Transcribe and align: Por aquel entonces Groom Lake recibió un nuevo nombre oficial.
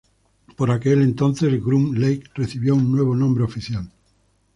Por 0.57 0.71
aquel 0.71 1.03
entonces 1.03 1.63
Groom 1.63 1.93
Lake 1.93 2.23
recibió 2.33 2.73
un 2.73 2.91
nuevo 2.91 3.15
nombre 3.15 3.43
oficial. 3.43 3.87